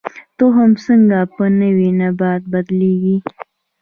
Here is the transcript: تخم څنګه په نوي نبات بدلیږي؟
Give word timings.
تخم 0.37 0.71
څنګه 0.85 1.19
په 1.35 1.43
نوي 1.59 1.89
نبات 1.99 2.41
بدلیږي؟ 2.51 3.15